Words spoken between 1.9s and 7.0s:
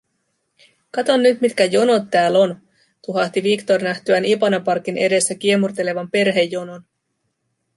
tääl on”, tuhahti Victor nähtyään Ipanaparkin edessä kiemurtelevan perhejonon.